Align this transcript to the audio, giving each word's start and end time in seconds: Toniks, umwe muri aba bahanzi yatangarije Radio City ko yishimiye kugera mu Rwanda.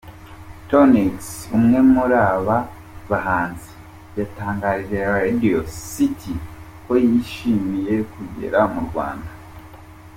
Toniks, 0.69 1.29
umwe 1.57 1.79
muri 1.93 2.17
aba 2.33 2.57
bahanzi 3.09 3.71
yatangarije 4.17 4.97
Radio 5.17 5.57
City 5.91 6.33
ko 6.85 6.93
yishimiye 7.05 7.95
kugera 8.13 8.59
mu 8.73 8.81
Rwanda. 8.87 9.31